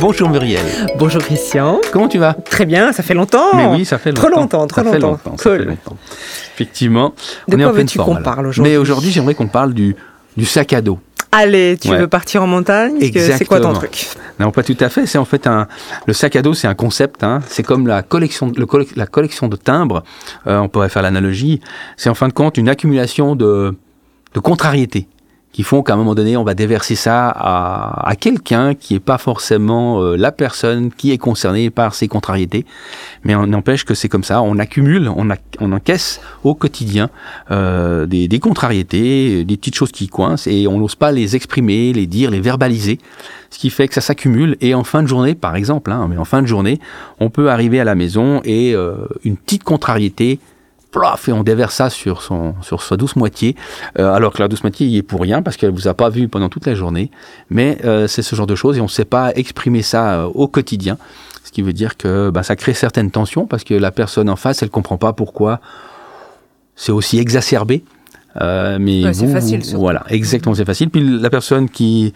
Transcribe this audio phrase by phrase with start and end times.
[0.00, 0.64] Bonjour Muriel.
[0.98, 1.80] Bonjour Christian.
[1.92, 2.34] Comment tu vas?
[2.34, 3.54] Très bien, ça fait longtemps.
[3.54, 4.40] Mais oui, ça fait Trop longtemps.
[4.60, 5.30] longtemps, trop Ça fait longtemps.
[5.30, 5.96] longtemps, ça fait longtemps.
[6.54, 7.14] Effectivement,
[7.48, 8.72] De on est quoi en pleine veux-tu qu'on parle aujourd'hui?
[8.72, 9.96] Mais aujourd'hui, j'aimerais qu'on parle du,
[10.36, 10.98] du sac à dos.
[11.32, 11.98] Allez, tu Ouais.
[11.98, 12.96] veux partir en montagne?
[13.00, 14.08] C'est quoi ton truc?
[14.38, 15.06] Non, pas tout à fait.
[15.06, 15.66] C'est en fait un.
[16.06, 17.24] Le sac à dos, c'est un concept.
[17.24, 17.40] hein.
[17.48, 20.02] C'est comme la collection, le collec- la collection de timbres.
[20.46, 21.60] Euh, on pourrait faire l'analogie.
[21.96, 23.74] C'est en fin de compte une accumulation de,
[24.34, 25.08] de contrariétés
[25.54, 29.00] qui font qu'à un moment donné, on va déverser ça à, à quelqu'un qui n'est
[29.12, 32.66] pas forcément euh, la personne qui est concernée par ces contrariétés.
[33.22, 34.42] Mais on n'empêche que c'est comme ça.
[34.42, 37.08] On accumule, on, ac- on encaisse au quotidien
[37.52, 41.92] euh, des, des contrariétés, des petites choses qui coincent et on n'ose pas les exprimer,
[41.92, 42.98] les dire, les verbaliser
[43.50, 46.16] ce qui fait que ça s'accumule et en fin de journée, par exemple, hein, mais
[46.16, 46.80] en fin de journée,
[47.20, 50.40] on peut arriver à la maison et euh, une petite contrariété,
[51.26, 53.56] et on déverse ça sur, son, sur sa douce moitié,
[53.98, 56.08] euh, alors que la douce moitié y est pour rien parce qu'elle vous a pas
[56.08, 57.10] vu pendant toute la journée,
[57.50, 60.24] mais euh, c'est ce genre de choses et on ne sait pas exprimer ça euh,
[60.26, 60.96] au quotidien,
[61.44, 64.36] ce qui veut dire que bah, ça crée certaines tensions parce que la personne en
[64.36, 65.60] face, elle comprend pas pourquoi
[66.76, 67.84] c'est aussi exacerbé.
[68.36, 70.90] Mais Ouais, vous, facile, vous- voilà, exactement, c'est facile.
[70.90, 72.12] Puis la personne qui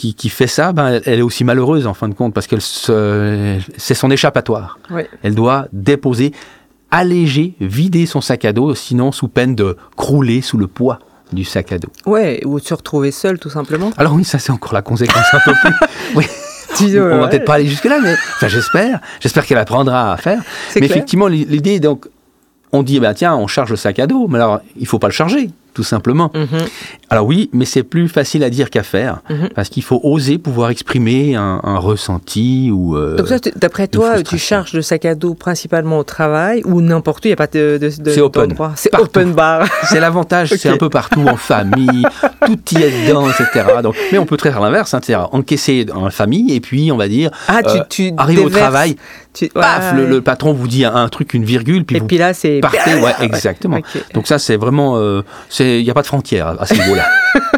[0.00, 2.56] qui, qui fait ça, ben, elle, est aussi malheureuse en fin de compte parce que
[2.58, 4.78] c'est son échappatoire.
[5.22, 6.32] Elle doit déposer,
[6.90, 10.98] alléger, vider son sac à dos, sinon sous peine de crouler sous le poids
[11.32, 11.88] du sac à dos.
[12.06, 13.90] Ouais, ou de se retrouver seul tout simplement.
[13.96, 15.74] Alors oui, ça c'est encore la conséquence un peu plus.
[16.16, 16.26] Oui.
[16.82, 19.00] On va peut-être pas aller jusque là, mais enfin, j'espère.
[19.20, 20.40] J'espère qu'elle apprendra à faire.
[20.74, 20.90] Mais clair.
[20.90, 22.06] effectivement, l'idée, donc,
[22.72, 25.08] on dit, bah, tiens, on charge le sac à dos, mais alors, il faut pas
[25.08, 25.50] le charger,
[25.80, 26.30] tout simplement.
[26.34, 26.46] Mhm.
[27.08, 29.48] Alors oui, mais c'est plus facile à dire qu'à faire, Mhm.
[29.54, 32.96] parce qu'il faut oser pouvoir exprimer un, un ressenti ou.
[32.98, 37.24] euh, Donc d'après toi, tu charges le sac à dos principalement au travail ou n'importe
[37.24, 38.54] où, il n'y a pas de, de, de- C'est open.
[38.76, 39.66] C'est open bar.
[39.88, 42.04] c'est l'avantage, c'est un peu partout, en famille,
[42.46, 43.66] tout y est dedans, etc.
[43.82, 46.98] Donc, mais on peut très faire l'inverse, hein, c'est-à-dire encaisser en famille, et puis on
[46.98, 48.96] va dire, Ah, tu, euh, tu arrivé au travail,
[49.32, 50.00] tu- paf, ouais.
[50.02, 52.34] le, le patron vous dit un, un truc, une virgule, puis Et vous puis là,
[52.34, 52.60] c'est...
[52.60, 52.90] partez.
[53.00, 53.78] Ouais, exactement.
[54.12, 57.06] Donc ça, c'est vraiment, euh, c'est- il n'y a pas de frontière à ce niveau-là.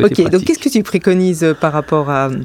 [0.00, 2.40] Ok, donc qu'est-ce que tu préconises euh, par rapport à euh,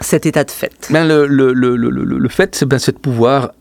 [0.00, 0.88] cet état de fait?
[0.90, 3.52] Ben, le, le, le, le, fait, c'est ben, c'est de pouvoir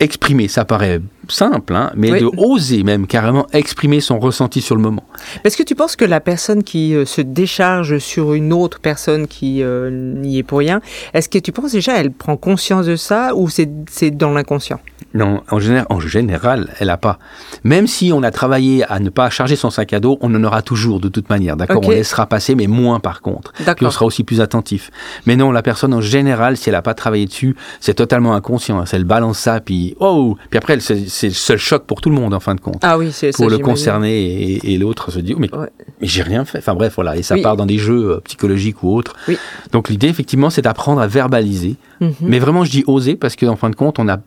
[0.00, 0.48] exprimer.
[0.48, 2.20] Ça paraît simple, hein, mais Oui.
[2.20, 5.04] de oser même carrément exprimer son ressenti sur le moment.
[5.44, 9.28] Est-ce que tu penses que la personne qui euh, se décharge sur une autre personne
[9.28, 10.80] qui euh, n'y est pour rien,
[11.14, 14.80] est-ce que tu penses déjà elle prend conscience de ça ou c'est c'est dans l'inconscient?
[15.12, 17.18] Non, en général, en général elle n'a pas.
[17.64, 20.42] Même si on a travaillé à ne pas charger son sac à dos, on en
[20.44, 21.56] aura toujours de toute manière.
[21.56, 21.82] D'accord?
[21.84, 23.52] On laissera passer, mais moins par contre.
[23.52, 24.90] Puis on sera aussi plus attentif.
[25.26, 28.82] Mais non, la personne en général, si elle n'a pas travaillé dessus, c'est totalement inconscient.
[28.92, 30.94] Elle balance ça, puis oh Puis après, c'est
[31.28, 32.78] le seul choc pour tout le monde en fin de compte.
[32.82, 33.36] Ah oui, c'est ça.
[33.36, 34.12] pour le concerné
[34.54, 35.68] et, et l'autre se dit oh, mais, Ouais.
[36.00, 36.58] mais j'ai rien fait.
[36.58, 37.16] Enfin bref, voilà.
[37.16, 37.42] Et ça Oui.
[37.42, 39.14] part dans des jeux euh, psychologiques ou autres.
[39.28, 39.36] Oui.
[39.72, 41.76] Donc l'idée, effectivement, c'est d'apprendre à verbaliser.
[42.00, 42.12] Mhm.
[42.22, 44.18] Mais vraiment, je dis oser parce qu'en fin de compte, on a.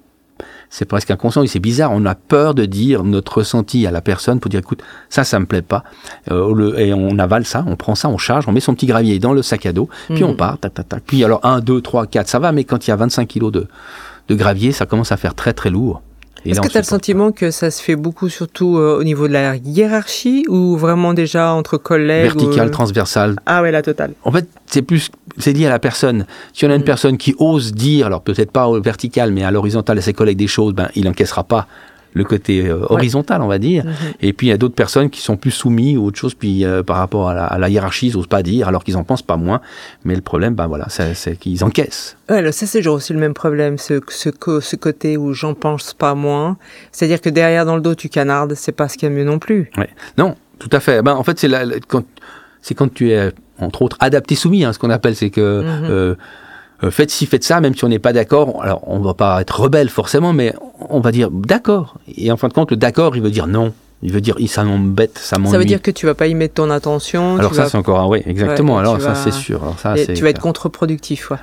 [0.70, 1.92] C'est presque inconscient et c'est bizarre.
[1.94, 5.40] On a peur de dire notre ressenti à la personne pour dire écoute, ça, ça
[5.40, 5.84] me plaît pas.
[6.32, 8.88] Euh, le- et on avale ça, on prend ça, on charge, on met son petit
[8.88, 10.30] gravier dans le sac à dos, puis Mhm.
[10.32, 11.04] on part, tac, tac, tac.
[11.06, 13.52] Puis alors 1, 2, 3, 4, ça va, mais quand il y a 25 kilos
[13.52, 13.68] de,
[14.30, 16.02] de gravier, ça commence à faire très très lourd.
[16.46, 19.30] Est-ce que tu as le sentiment que ça se fait beaucoup surtout euh, au niveau
[19.30, 23.82] de la hiérarchie ou vraiment déjà entre collègues Vertical, ou, euh, transversal, Ah ouais, la
[23.82, 24.12] totale.
[24.26, 26.26] En fait, c'est plus, c'est lié à la personne.
[26.52, 26.86] Si on a une Mm.
[26.86, 30.38] personne qui ose dire, alors peut-être pas au vertical, mais à l'horizontal à ses collègues
[30.38, 31.66] des choses, ben, il n'encaissera pas
[32.14, 33.86] le côté euh, horizontal, on va dire.
[33.86, 33.92] Mhm.
[34.22, 36.64] Et puis il y a d'autres personnes qui sont plus soumis ou autre chose, puis
[36.66, 39.04] euh, par rapport à la, à la hiérarchie, ils n'osent pas dire, alors qu'ils en
[39.04, 39.62] pensent pas moins.
[40.06, 42.16] Mais le problème, ben voilà, c'est c'est qu'ils encaissent.
[42.30, 44.30] Ouais, alors ça c'est toujours aussi le même problème, ce, ce,
[44.62, 46.58] ce côté où j'en pense pas moins.
[46.92, 49.24] C'est-à-dire que derrière dans le dos tu canardes, c'est pas ce qu'il y a mieux
[49.26, 49.70] non plus.
[49.78, 49.90] Ouais.
[50.18, 51.02] Non, tout à fait.
[51.02, 51.50] Ben, en fait, c'est
[51.88, 52.04] quand,
[52.62, 55.88] c'est quand tu es, entre autres, adapté soumis, hein, ce qu'on appelle, c'est que Mhm.
[55.90, 56.16] euh,
[56.84, 58.62] euh, faites ci, faites ça, même si on n'est pas d'accord.
[58.64, 60.54] Alors, on va pas être rebelle forcément, mais
[60.90, 61.96] on va dire d'accord.
[62.18, 63.74] Et en fin de compte, le d'accord, il veut dire non.
[64.06, 65.52] Il veut dire, ça m'embête, ça m'ennuie.
[65.52, 67.38] Ça veut dire que tu vas pas y mettre ton attention.
[67.40, 68.74] Alors ça, vas, c'est encore un oui, exactement.
[68.74, 69.62] Ouais, Alors ça, vas- c'est sûr.
[69.64, 71.38] Alors ça, tu vas être contre-productif, ouais.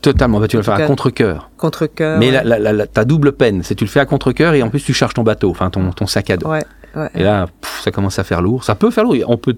[0.00, 0.38] totalement.
[0.38, 1.50] Ben, tu vas le faire à contre-cœur.
[1.56, 2.20] Contre-cœur.
[2.20, 2.32] Mais ouais.
[2.32, 4.70] la, la, la- la- ta double peine, c'est tu le fais à contre-cœur et en
[4.70, 6.48] plus tu charges ton bateau, enfin ton, ton sac à dos.
[6.48, 6.62] Ouais,
[6.94, 7.08] ouais.
[7.16, 8.62] Et là, pff, ça commence à faire lourd.
[8.62, 9.16] Ça peut faire lourd.
[9.26, 9.56] On peut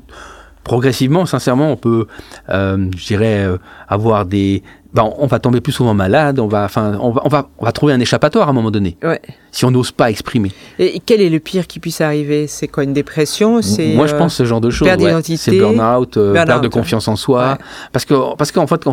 [0.64, 2.06] progressivement, sincèrement, on peut,
[2.48, 3.58] euh, je dirais, euh,
[3.88, 4.62] avoir des.
[4.92, 6.40] Ben, on va tomber plus souvent malade.
[6.40, 8.70] On va, enfin, on va, on va, on va trouver un échappatoire à un moment
[8.70, 8.96] donné.
[9.02, 9.20] Ouais.
[9.52, 10.52] Si on n'ose pas exprimer.
[10.78, 12.46] Et quel est le pire qui puisse arriver?
[12.46, 13.62] C'est quoi une dépression?
[13.62, 14.88] C'est Moi, je euh, pense ce genre de choses.
[14.88, 15.06] perte ouais.
[15.08, 17.52] d'identité, C'est burn-out, euh, perte de confiance en soi.
[17.52, 17.58] Ouais.
[17.92, 18.84] Parce que, parce qu'en fait,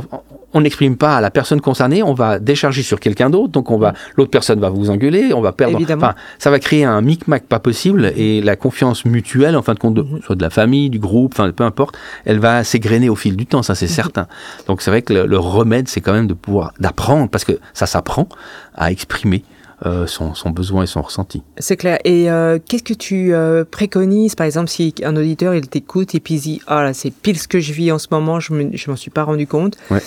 [0.54, 3.78] on, n'exprime pas à la personne concernée, on va décharger sur quelqu'un d'autre, donc on
[3.78, 5.78] va, l'autre personne va vous engueuler, on va perdre.
[5.98, 9.80] Enfin, ça va créer un micmac pas possible et la confiance mutuelle, en fin de
[9.80, 10.22] compte, de- Mhm.
[10.24, 13.46] soit de la famille, du groupe, enfin peu importe, elle va s'égrener au fil du
[13.46, 14.28] temps, ça c'est certain.
[14.68, 17.60] Donc c'est vrai que le, le remède, c'est quand même de pouvoir d'apprendre, parce que
[17.74, 18.28] ça s'apprend
[18.76, 19.44] à exprimer
[19.84, 21.44] son, son besoin et son ressenti.
[21.58, 22.00] C'est clair.
[22.04, 26.20] Et euh, qu'est-ce que tu euh, préconises, par exemple, si un auditeur il t'écoute et
[26.20, 28.54] puis il dit ah là c'est pile ce que je vis en ce moment, je
[28.54, 29.78] me, je m'en suis pas rendu compte.
[29.92, 30.02] Ouais.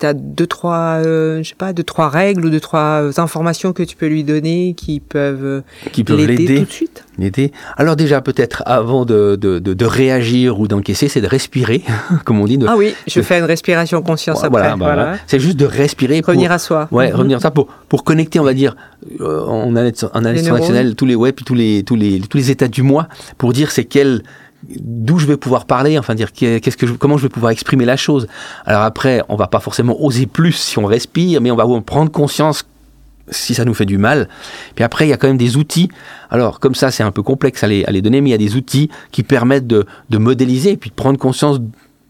[0.00, 3.12] Euh, T'as deux trois, euh, je sais pas, deux trois règles ou deux trois euh,
[3.18, 5.60] informations que tu peux lui donner qui peuvent euh,
[5.92, 7.04] Qui peuvent l'aider l'aider tout de suite?
[7.18, 7.52] l'aider.
[7.76, 11.82] Alors déjà, peut-être avant de, de, de, de réagir ou d'encaisser, c'est de respirer,
[12.24, 12.56] comme on dit.
[12.56, 14.48] De, Ah oui, je fais une respiration conscience après.
[14.50, 15.02] voilà, bah, voilà.
[15.04, 15.18] voilà.
[15.26, 16.22] C'est juste de respirer.
[16.22, 16.88] pour- Revenir à soi.
[16.90, 17.16] Ouais, Mhm.
[17.16, 18.76] revenir à ça pour, pour connecter, on va dire,
[19.20, 19.96] euh, en analyse,
[20.46, 23.06] transactionnelle, tous les ouais, puis tous les, tous les, tous les états du moi,
[23.36, 24.22] pour dire c'est quel,
[24.68, 27.50] d'où je vais pouvoir parler, enfin dire qu'est- qu'est-ce que je, comment je vais pouvoir
[27.52, 28.26] exprimer la chose.
[28.66, 32.10] Alors après, on va pas forcément oser plus si on respire, mais on va prendre
[32.10, 32.64] conscience
[33.32, 34.28] si ça nous fait du mal.
[34.74, 35.88] Puis après, il y a quand même des outils.
[36.30, 38.34] Alors, comme ça, c'est un peu complexe à les, à les donner, mais il y
[38.34, 41.58] a des outils qui permettent de, de modéliser et puis de prendre conscience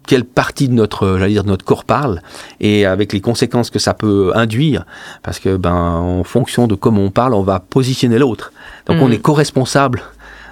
[0.06, 2.22] quelle partie de notre, j'allais dire, de notre corps parle
[2.58, 4.86] et avec les conséquences que ça peut induire.
[5.22, 8.50] Parce que, ben, en fonction de comment on parle, on va positionner l'autre.
[8.86, 10.02] Donc, on est co-responsable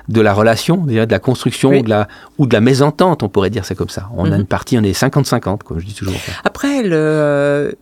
[0.09, 1.81] de la relation, de la construction Oui.
[1.81, 2.09] ou, de la,
[2.39, 4.09] ou de la mésentente, on pourrait dire c'est comme ça.
[4.17, 4.41] On a Mhm.
[4.41, 6.15] une partie, on est 50-50, comme je dis toujours.
[6.45, 7.73] Après, le, euh,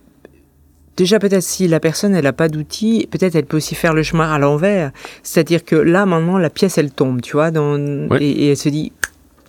[0.97, 4.03] déjà peut-être si la personne elle a pas d'outils, peut-être elle peut aussi faire le
[4.03, 4.91] chemin à l'envers.
[5.23, 7.75] C'est-à-dire que là maintenant la pièce elle tombe, tu vois, dans,
[8.09, 8.17] Oui.
[8.19, 8.91] et, et elle se dit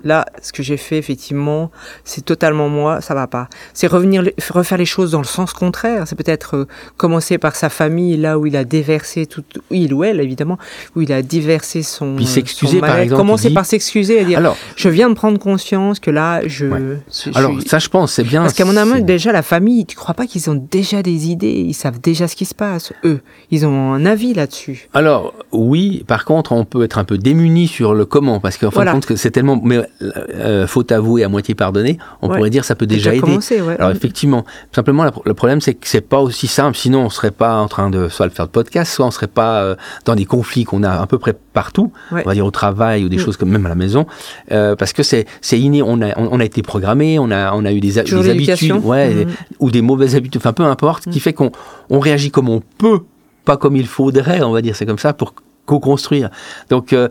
[0.05, 1.71] là ce que j'ai fait effectivement
[2.05, 3.49] c'est totalement moi, ça va pas.
[3.75, 6.05] C'est revenir refaire les choses dans le sens contraire.
[6.07, 6.67] C'est peut-être euh,
[6.97, 10.59] commencer par sa famille là où il a déversé tout, il ou elle évidemment,
[10.97, 12.17] où il a déversé son.
[12.17, 15.39] Puis s'excuser, par exemple, Commencer dit- par s'excuser et dire Alors, je viens de prendre
[15.39, 16.67] conscience que là je.
[16.67, 16.79] Ouais.
[17.13, 18.43] je- je alors ça, je pense, c'est bien.
[18.43, 21.65] parce qu'à mon avis, déjà, la famille, tu crois pas qu'ils ont déjà des idées
[21.69, 23.21] Ils savent déjà ce qui se passe, eux.
[23.51, 24.89] Ils ont un avis là-dessus.
[24.95, 28.71] Alors oui, par contre, on peut être un peu démuni sur le comment, parce qu'en
[28.71, 28.93] fin Voilà.
[28.95, 32.37] de compte, c'est tellement, mais euh, faute avouée à moitié pardonnée, on Ouais.
[32.37, 33.21] pourrait dire ça peut déjà aider.
[33.21, 33.77] commencé, ouais.
[33.79, 36.77] Alors effectivement, simplement le problème c'est que c'est pas aussi simple.
[36.77, 39.27] Sinon, on serait pas en train de soit le faire de podcast, soit on serait
[39.27, 39.75] pas euh,
[40.05, 42.23] dans des conflits qu'on a à peu près partout, Ouais.
[42.25, 43.21] on va dire au travail ou des Mm.
[43.21, 44.07] choses comme même à la maison,
[44.53, 45.83] euh, parce que c'est c'est inné.
[45.83, 49.15] On a on, on a été programmé, on a on a eu des, habitudes, ouais,
[49.25, 49.31] Mhm.
[49.61, 51.51] ou des mauvaises habitudes, enfin peu importe, ce qui fait qu'on
[51.91, 53.01] on réagit comme on peut,
[53.45, 55.35] pas comme il faudrait, on va dire, c'est comme ça pour
[55.69, 56.31] co-construire.
[56.71, 57.09] Donc euh,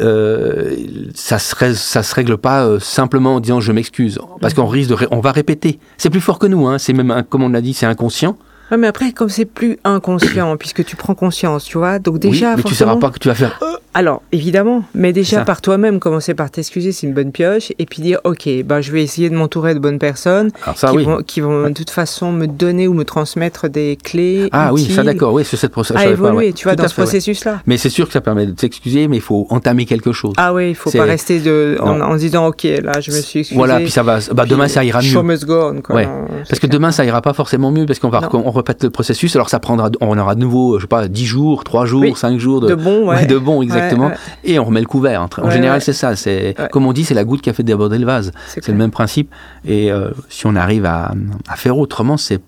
[0.00, 0.76] euh,
[1.14, 4.90] ça se ça se règle pas euh, simplement en disant je m'excuse, parce qu'on risque
[4.90, 5.78] de on va répéter.
[5.98, 6.78] C'est plus fort que nous, hein.
[6.78, 8.36] c'est même un- comme on l'a dit, c'est inconscient.
[8.70, 11.98] Ouais, mais après, comme c'est plus inconscient, puisque tu prends conscience, tu vois.
[12.00, 13.58] Donc Oui, déjà, mais tu ne sauras pas que tu vas faire.
[13.98, 18.02] Alors, évidemment, mais déjà par toi-même, commencer par t'excuser, c'est une bonne pioche, et puis
[18.02, 21.04] dire, ok, bah, je vais essayer de m'entourer de bonnes personnes ça qui, oui.
[21.04, 24.84] vont, qui vont de toute façon me donner ou me transmettre des clés Ah oui,
[24.84, 26.02] ça d'accord, oui, sur cette processus.
[26.02, 27.62] à évoluer, tu vois, dans ce processus-là.
[27.64, 30.34] Mais c'est sûr que ça permet de s'excuser, mais il faut entamer quelque chose.
[30.36, 33.16] Ah oui, il faut C'est- pas rester de, en, en disant, ok, là, je me
[33.16, 33.56] suis excusé.
[33.56, 34.18] voilà, puis ça va.
[34.34, 35.32] Bah, Puis, demain ça ira show mieux.
[35.32, 35.96] must go on, quoi.
[35.96, 36.04] Ouais.
[36.04, 36.70] Non, Parce c'est que clair.
[36.70, 39.34] demain, ça ira pas forcément mieux parce qu'on va on répète le processus.
[39.36, 42.12] Alors ça prendra, on aura de nouveau, je sais pas, 10 jours, 3 jours, Oui.
[42.14, 43.85] 5 jours de, bon, de bon exactement.
[43.94, 45.22] Ouais, ouais, Et on remet le couvert.
[45.22, 46.16] En, en Ouais, général, c'est ça.
[46.16, 48.32] C'est comme on dit, c'est la goutte qui a fait déborder le vase.
[48.48, 49.32] c'est le même principe.
[49.64, 51.12] Et euh, si on arrive à,
[51.48, 52.40] à faire autrement, c'est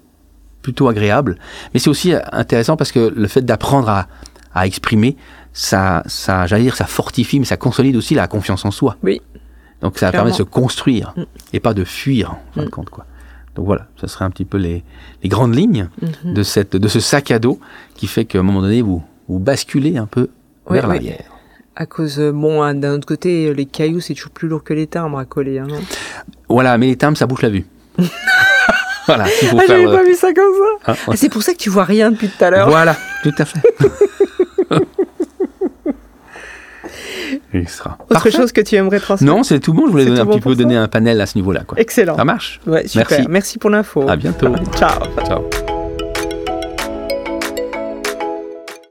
[0.62, 1.38] plutôt agréable.
[1.72, 4.08] Mais c'est aussi intéressant parce que le fait d'apprendre à,
[4.54, 5.16] à exprimer,
[5.52, 8.96] ça, ça, j'allais dire, ça fortifie, mais ça consolide aussi la confiance en soi.
[9.02, 9.20] Oui.
[9.80, 10.24] Donc ça Clairement.
[10.26, 11.22] permet de se construire Mm.
[11.52, 12.70] et pas de fuir, en fin de Mm.
[12.70, 12.90] compte.
[12.90, 13.06] Quoi.
[13.54, 14.82] Donc voilà, ce serait un petit peu les,
[15.22, 15.88] les grandes lignes
[16.24, 16.34] Mhm.
[16.34, 17.58] de, cette, de ce sac à dos
[17.94, 20.28] qui fait qu'à un moment donné, vous, vous basculez un peu
[20.70, 21.24] vers l'arrière.
[21.76, 24.74] À cause, euh, bon, hein, d'un autre côté, les cailloux, c'est toujours plus lourd que
[24.74, 25.58] les timbres à coller.
[25.60, 25.68] Hein,
[26.48, 27.66] Voilà, mais les timbres, ça bouche la vue.
[29.06, 30.52] voilà, il faut ah, j'avais euh, pas vu ça comme
[30.84, 30.92] ça.
[30.92, 32.68] hein, Ah, c'est pour ça que tu vois rien depuis tout à l'heure.
[32.68, 33.60] Voilà, tout à fait.
[37.66, 37.96] Sera.
[38.00, 38.30] Autre Parfait.
[38.30, 39.86] chose que tu aimerais transmettre Non, c'est tout bon.
[39.86, 41.62] Je voulais donner un bon petit peu donner un panel à ce niveau-là.
[41.66, 41.78] quoi.
[41.80, 42.16] Excellent.
[42.16, 43.06] Ça marche Ouais, super.
[43.10, 43.26] Merci.
[43.28, 44.08] Merci pour l'info.
[44.08, 44.54] À bientôt.
[44.76, 45.00] Ciao.
[45.26, 45.67] Ciao.